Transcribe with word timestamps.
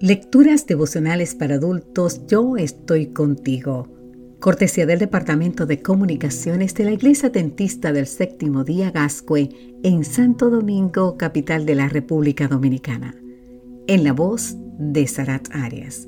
Lecturas 0.00 0.64
devocionales 0.64 1.34
para 1.34 1.56
adultos, 1.56 2.24
yo 2.28 2.56
estoy 2.56 3.08
contigo. 3.08 3.88
Cortesía 4.38 4.86
del 4.86 5.00
Departamento 5.00 5.66
de 5.66 5.82
Comunicaciones 5.82 6.72
de 6.74 6.84
la 6.84 6.92
Iglesia 6.92 7.30
Dentista 7.30 7.92
del 7.92 8.06
Séptimo 8.06 8.62
Día 8.62 8.92
Gascue 8.92 9.48
en 9.82 10.04
Santo 10.04 10.50
Domingo, 10.50 11.16
capital 11.16 11.66
de 11.66 11.74
la 11.74 11.88
República 11.88 12.46
Dominicana. 12.46 13.16
En 13.88 14.04
la 14.04 14.12
voz 14.12 14.54
de 14.78 15.04
Sarat 15.08 15.48
Arias. 15.50 16.06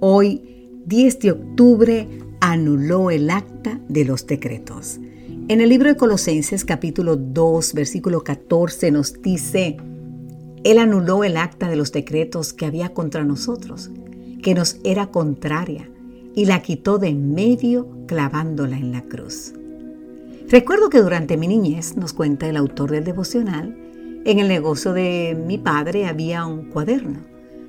Hoy, 0.00 0.68
10 0.84 1.20
de 1.20 1.32
octubre, 1.32 2.08
anuló 2.42 3.10
el 3.10 3.30
acta 3.30 3.80
de 3.88 4.04
los 4.04 4.26
decretos. 4.26 5.00
En 5.48 5.62
el 5.62 5.70
libro 5.70 5.88
de 5.88 5.96
Colosenses 5.96 6.66
capítulo 6.66 7.16
2, 7.16 7.72
versículo 7.72 8.22
14 8.22 8.90
nos 8.90 9.22
dice, 9.22 9.78
él 10.64 10.78
anuló 10.78 11.24
el 11.24 11.36
acta 11.36 11.68
de 11.68 11.76
los 11.76 11.92
decretos 11.92 12.52
que 12.52 12.66
había 12.66 12.94
contra 12.94 13.22
nosotros, 13.22 13.90
que 14.42 14.54
nos 14.54 14.78
era 14.82 15.08
contraria, 15.08 15.88
y 16.34 16.46
la 16.46 16.62
quitó 16.62 16.98
de 16.98 17.08
en 17.08 17.34
medio 17.34 17.88
clavándola 18.06 18.76
en 18.76 18.90
la 18.90 19.02
cruz. 19.02 19.52
Recuerdo 20.48 20.90
que 20.90 21.00
durante 21.00 21.36
mi 21.36 21.48
niñez, 21.48 21.96
nos 21.96 22.12
cuenta 22.12 22.48
el 22.48 22.56
autor 22.56 22.90
del 22.90 23.04
devocional, 23.04 23.76
en 24.24 24.38
el 24.38 24.48
negocio 24.48 24.92
de 24.92 25.36
mi 25.46 25.58
padre 25.58 26.06
había 26.06 26.46
un 26.46 26.70
cuaderno 26.70 27.20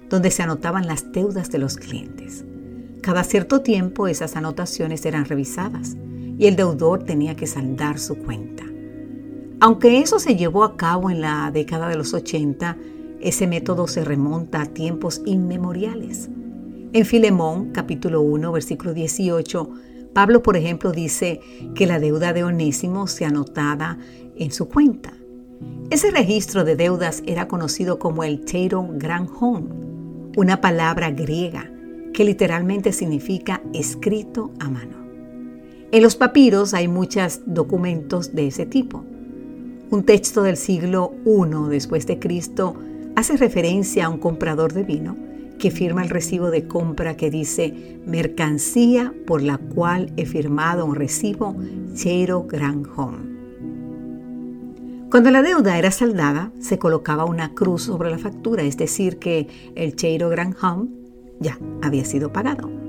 donde 0.09 0.32
se 0.32 0.43
anotaban 0.43 0.88
las 0.88 1.12
deudas 1.12 1.52
de 1.52 1.57
los 1.57 1.77
clientes. 1.77 2.46
Cada 3.02 3.23
cierto 3.23 3.62
tiempo 3.62 4.07
esas 4.07 4.35
anotaciones 4.35 5.05
eran 5.05 5.26
revisadas 5.26 5.96
y 6.38 6.48
el 6.48 6.55
deudor 6.55 7.04
tenía 7.04 7.35
que 7.35 7.48
saldar 7.48 7.99
su 7.99 8.16
cuenta. 8.16 8.65
Aunque 9.62 10.00
eso 10.00 10.20
se 10.20 10.36
llevó 10.36 10.64
a 10.64 10.76
cabo 10.76 11.09
en 11.09 11.22
la 11.22 11.50
década 11.52 11.88
de 11.88 11.96
los 11.96 12.13
80, 12.13 12.77
ese 13.22 13.48
método 13.48 13.88
se 13.88 14.04
remonta 14.04 14.62
a 14.62 14.66
tiempos 14.66 15.21
inmemoriales. 15.26 16.30
En 16.91 17.05
Filemón, 17.05 17.71
capítulo 17.71 18.21
1, 18.21 18.52
versículo 18.52 18.93
18, 18.93 19.70
Pablo, 20.13 20.43
por 20.43 20.57
ejemplo, 20.57 20.91
dice 20.91 21.40
que 21.74 21.88
la 21.88 21.99
deuda 21.99 22.34
de 22.34 22.43
Onésimo 22.43 23.07
se 23.07 23.26
anotada 23.26 23.98
en 24.35 24.52
su 24.52 24.68
cuenta. 24.68 25.13
Ese 25.90 26.12
registro 26.12 26.63
de 26.63 26.76
deudas 26.76 27.24
era 27.26 27.48
conocido 27.48 27.98
como 27.98 28.24
el 28.24 28.43
Teiro 28.43 28.85
Granjon, 28.91 30.32
una 30.35 30.60
palabra 30.60 31.12
griega 31.12 31.71
que 32.13 32.24
literalmente 32.24 32.91
significa 32.91 33.62
escrito 33.74 34.52
a 34.60 34.70
mano. 34.70 35.05
En 35.91 36.04
los 36.04 36.15
papiros 36.15 36.74
hay 36.74 36.87
muchos 36.87 37.41
documentos 37.46 38.34
de 38.35 38.48
ese 38.48 38.65
tipo. 38.65 39.04
Un 39.91 40.04
texto 40.04 40.41
del 40.41 40.58
siglo 40.58 41.14
I 41.26 41.70
después 41.70 42.08
de 42.08 42.18
Cristo 42.18 42.76
hace 43.16 43.38
referencia 43.38 44.05
a 44.05 44.10
un 44.10 44.18
comprador 44.18 44.74
de 44.74 44.84
vino 44.84 45.16
que 45.60 45.70
firma 45.72 46.02
el 46.04 46.10
recibo 46.10 46.50
de 46.50 46.68
compra 46.68 47.16
que 47.16 47.30
dice 47.30 48.00
mercancía 48.05 49.14
por 49.27 49.42
la 49.42 49.58
cual 49.58 50.12
he 50.18 50.26
firmado 50.26 50.86
un 50.86 50.96
recibo 50.96 51.55
Cheiro 51.94 52.44
Grand 52.44 52.88
Home. 52.96 53.36
Cuando 55.12 55.30
la 55.30 55.44
deuda 55.44 55.77
era 55.77 55.92
saldada, 55.92 56.52
se 56.60 56.80
colocaba 56.80 57.26
una 57.26 57.54
cruz 57.54 57.84
sobre 57.84 58.10
la 58.10 58.18
factura, 58.18 58.64
es 58.64 58.76
decir, 58.76 59.18
que 59.18 59.48
el 59.76 59.96
Cheiro 59.96 60.30
Grand 60.30 60.55
Home 60.62 60.90
ya 61.40 61.58
había 61.82 62.04
sido 62.05 62.34
pagado. 62.34 62.85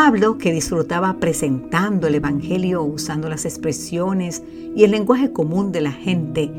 Pablo, 0.00 0.38
que 0.38 0.52
disfrutaba 0.52 1.14
presentando 1.18 2.06
el 2.06 2.14
Evangelio 2.14 2.84
usando 2.84 3.28
las 3.28 3.44
expresiones 3.44 4.44
y 4.76 4.84
el 4.84 4.92
lenguaje 4.92 5.32
común 5.32 5.72
de 5.72 5.80
la 5.80 5.90
gente, 5.90 6.52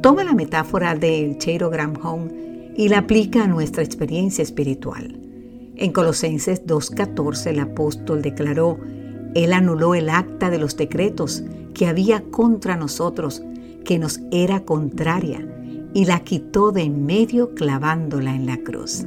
toma 0.00 0.24
la 0.24 0.32
metáfora 0.32 0.94
del 0.94 1.36
Cheiro 1.36 1.70
Home 2.02 2.72
y 2.78 2.88
la 2.88 3.00
aplica 3.00 3.44
a 3.44 3.46
nuestra 3.46 3.82
experiencia 3.82 4.40
espiritual. 4.40 5.20
En 5.76 5.92
Colosenses 5.92 6.64
2.14 6.64 7.48
el 7.48 7.60
apóstol 7.60 8.22
declaró, 8.22 8.78
Él 9.34 9.52
anuló 9.52 9.94
el 9.94 10.08
acta 10.08 10.48
de 10.48 10.56
los 10.56 10.74
decretos 10.74 11.44
que 11.74 11.88
había 11.88 12.22
contra 12.30 12.78
nosotros, 12.78 13.42
que 13.84 13.98
nos 13.98 14.18
era 14.32 14.64
contraria, 14.64 15.46
y 15.92 16.06
la 16.06 16.20
quitó 16.20 16.72
de 16.72 16.84
en 16.84 17.04
medio 17.04 17.54
clavándola 17.54 18.34
en 18.34 18.46
la 18.46 18.56
cruz. 18.56 19.04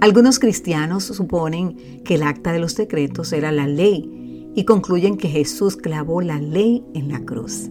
Algunos 0.00 0.38
cristianos 0.38 1.04
suponen 1.04 2.02
que 2.04 2.14
el 2.14 2.22
acta 2.22 2.52
de 2.52 2.58
los 2.58 2.74
decretos 2.74 3.34
era 3.34 3.52
la 3.52 3.66
ley 3.66 4.50
y 4.54 4.64
concluyen 4.64 5.18
que 5.18 5.28
Jesús 5.28 5.76
clavó 5.76 6.22
la 6.22 6.40
ley 6.40 6.82
en 6.94 7.10
la 7.10 7.20
cruz. 7.20 7.70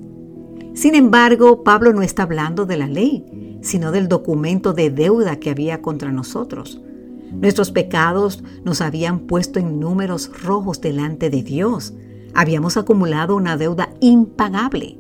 Sin 0.76 0.94
embargo, 0.94 1.64
Pablo 1.64 1.92
no 1.92 2.04
está 2.04 2.24
hablando 2.24 2.68
de 2.68 2.78
la 2.78 2.88
ley, 2.88 3.60
sino 3.62 3.92
del 3.92 4.08
documento 4.08 4.74
de 4.74 4.92
deuda 4.92 5.38
que 5.38 5.50
había 5.50 5.82
contra 5.82 6.12
nosotros. 6.12 6.80
Nuestros 7.32 7.72
pecados 7.72 8.44
nos 8.64 8.82
habían 8.82 9.22
puesto 9.22 9.60
en 9.60 9.80
números 9.80 10.32
rojos 10.44 10.82
delante 10.82 11.32
de 11.32 11.42
Dios. 11.42 11.96
Habíamos 12.36 12.78
acumulado 12.78 13.36
una 13.36 13.58
deuda 13.58 13.90
impagable 14.02 14.98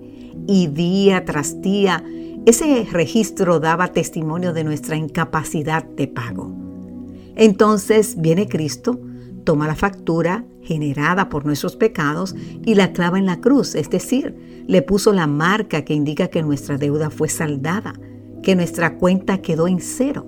y 0.47 0.68
día 0.68 1.25
tras 1.25 1.62
día 1.62 2.03
ese 2.45 2.88
registro 2.91 3.59
daba 3.59 3.89
testimonio 3.89 4.51
de 4.51 4.63
nuestra 4.63 4.95
incapacidad 4.95 5.84
de 5.84 6.07
pago. 6.07 6.58
Entonces 7.39 8.16
viene 8.17 8.50
Cristo, 8.50 9.00
toma 9.45 9.66
la 9.66 9.75
factura 9.75 10.44
generada 10.61 11.29
por 11.29 11.45
nuestros 11.45 11.77
pecados 11.77 12.35
y 12.66 12.75
la 12.75 12.91
clava 12.91 13.17
en 13.17 13.25
la 13.25 13.39
cruz, 13.39 13.75
es 13.75 13.89
decir, 13.89 14.66
le 14.67 14.81
puso 14.81 15.13
la 15.13 15.25
marca 15.25 15.85
que 15.85 15.94
indica 15.94 16.27
que 16.27 16.44
nuestra 16.44 16.77
deuda 16.77 17.09
fue 17.09 17.29
saldada, 17.29 17.94
que 18.44 18.57
nuestra 18.57 18.97
cuenta 18.97 19.38
quedó 19.38 19.69
en 19.69 19.79
cero. 19.79 20.27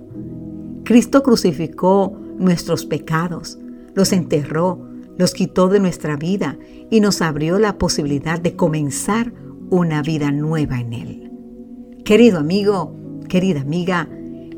Cristo 0.84 1.22
crucificó 1.22 2.18
nuestros 2.38 2.86
pecados, 2.86 3.58
los 3.94 4.10
enterró, 4.14 4.80
los 5.18 5.34
quitó 5.34 5.68
de 5.68 5.80
nuestra 5.80 6.16
vida 6.16 6.56
y 6.90 7.00
nos 7.00 7.20
abrió 7.20 7.58
la 7.58 7.76
posibilidad 7.76 8.40
de 8.40 8.56
comenzar 8.56 9.34
una 9.68 10.00
vida 10.00 10.32
nueva 10.32 10.80
en 10.80 10.94
Él. 10.94 11.32
Querido 12.06 12.38
amigo, 12.38 12.96
querida 13.28 13.60
amiga, 13.60 14.08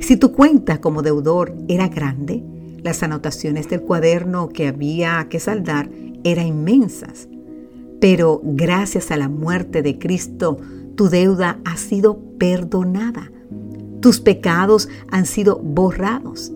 si 0.01 0.17
tu 0.17 0.33
cuenta 0.33 0.81
como 0.81 1.03
deudor 1.03 1.55
era 1.69 1.89
grande, 1.89 2.43
las 2.83 3.03
anotaciones 3.03 3.69
del 3.69 3.81
cuaderno 3.81 4.49
que 4.49 4.69
había 4.69 5.27
que 5.31 5.41
saldar 5.41 5.89
eran 6.25 6.47
inmensas. 6.47 7.29
Pero 8.01 8.41
gracias 8.45 9.11
a 9.11 9.17
la 9.17 9.29
muerte 9.29 9.83
de 9.83 9.99
Cristo, 9.99 10.59
tu 10.95 11.09
deuda 11.09 11.59
ha 11.65 11.77
sido 11.77 12.19
perdonada. 12.39 13.33
Tus 14.01 14.21
pecados 14.21 14.89
han 15.11 15.25
sido 15.25 15.59
borrados. 15.59 16.53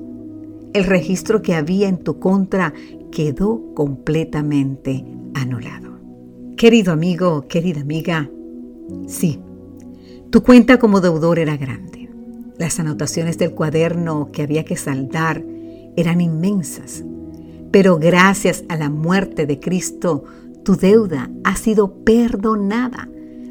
El 0.74 0.84
registro 0.84 1.40
que 1.40 1.54
había 1.54 1.88
en 1.88 1.98
tu 1.98 2.18
contra 2.18 2.74
quedó 3.10 3.72
completamente 3.74 5.04
anulado. 5.34 5.98
Querido 6.56 6.92
amigo, 6.92 7.46
querida 7.48 7.80
amiga, 7.80 8.30
sí, 9.06 9.40
tu 10.30 10.42
cuenta 10.42 10.78
como 10.78 11.00
deudor 11.00 11.38
era 11.38 11.56
grande 11.56 11.97
las 12.58 12.80
anotaciones 12.80 13.38
del 13.38 13.52
cuaderno 13.52 14.30
que 14.32 14.42
había 14.42 14.64
que 14.64 14.76
saldar 14.76 15.44
eran 15.96 16.20
inmensas, 16.20 17.04
pero 17.70 17.98
gracias 17.98 18.64
a 18.68 18.76
la 18.76 18.90
muerte 18.90 19.46
de 19.46 19.60
Cristo, 19.60 20.24
tu 20.64 20.76
deuda 20.76 21.30
ha 21.44 21.56
sido 21.56 22.04
perdonada, 22.04 23.08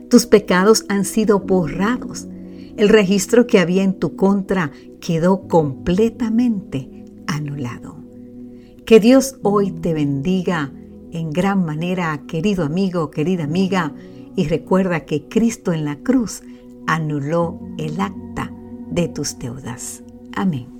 tus 0.10 0.26
pecados 0.26 0.86
han 0.90 1.06
sido 1.06 1.40
borrados, 1.40 2.28
el 2.76 2.90
registro 2.90 3.48
que 3.48 3.60
había 3.60 3.84
en 3.84 3.94
tu 3.94 4.16
contra 4.16 4.72
quedó 5.00 5.48
completamente 5.48 7.06
anulado. 7.28 7.98
Que 8.86 9.00
Dios 9.00 9.38
hoy 9.42 9.72
te 9.72 9.94
bendiga 9.94 10.72
en 11.12 11.32
gran 11.32 11.66
manera, 11.66 12.22
querido 12.28 12.64
amigo, 12.64 13.10
querida 13.10 13.46
amiga, 13.46 13.94
y 14.36 14.48
recuerda 14.48 15.06
que 15.06 15.28
Cristo 15.28 15.74
en 15.74 15.86
la 15.86 15.98
cruz 15.98 16.44
anuló 16.86 17.60
el 17.78 18.00
acta 18.00 18.52
de 18.90 19.08
tus 19.08 19.38
deudas. 19.38 20.04
Amén. 20.36 20.77